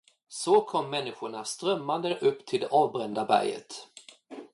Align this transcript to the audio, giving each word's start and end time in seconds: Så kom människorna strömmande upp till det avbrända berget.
Så 0.27 0.61
kom 0.61 0.89
människorna 0.89 1.43
strömmande 1.43 2.19
upp 2.19 2.45
till 2.45 2.59
det 2.59 2.67
avbrända 2.71 3.25
berget. 3.25 3.87